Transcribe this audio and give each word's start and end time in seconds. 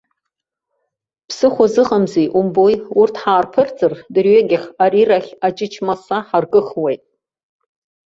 Ԥсыхәа 1.27 1.65
зыҟамзеи 1.73 2.27
умбои, 2.39 2.75
урҭ 2.99 3.15
ҳаарԥырҵыр 3.21 3.93
дырҩегьых 4.13 4.63
арирахь 4.83 5.31
аҷыҷмаса 5.47 6.17
ҳаркыхуеит. 6.27 7.01